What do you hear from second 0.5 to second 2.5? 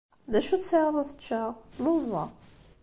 i tesɛiḍ ad t-ččeɣ? Lluẓeɣ.